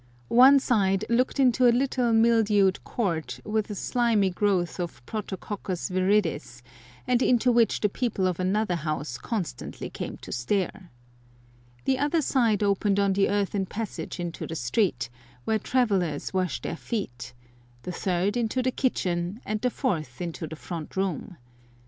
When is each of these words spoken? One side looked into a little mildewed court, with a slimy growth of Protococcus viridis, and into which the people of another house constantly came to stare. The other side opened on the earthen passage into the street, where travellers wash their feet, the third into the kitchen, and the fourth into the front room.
One 0.29 0.57
side 0.59 1.05
looked 1.09 1.39
into 1.39 1.67
a 1.67 1.69
little 1.69 2.11
mildewed 2.11 2.83
court, 2.83 3.39
with 3.45 3.69
a 3.69 3.75
slimy 3.75 4.31
growth 4.31 4.79
of 4.79 5.05
Protococcus 5.05 5.91
viridis, 5.91 6.63
and 7.05 7.21
into 7.21 7.51
which 7.51 7.79
the 7.81 7.87
people 7.87 8.25
of 8.25 8.39
another 8.39 8.73
house 8.77 9.19
constantly 9.19 9.91
came 9.91 10.17
to 10.23 10.31
stare. 10.31 10.89
The 11.85 11.99
other 11.99 12.23
side 12.23 12.63
opened 12.63 12.99
on 12.99 13.13
the 13.13 13.29
earthen 13.29 13.67
passage 13.67 14.19
into 14.19 14.47
the 14.47 14.55
street, 14.55 15.11
where 15.45 15.59
travellers 15.59 16.33
wash 16.33 16.61
their 16.63 16.77
feet, 16.77 17.35
the 17.83 17.91
third 17.91 18.35
into 18.35 18.63
the 18.63 18.71
kitchen, 18.71 19.39
and 19.45 19.61
the 19.61 19.69
fourth 19.69 20.19
into 20.19 20.47
the 20.47 20.55
front 20.55 20.95
room. 20.97 21.37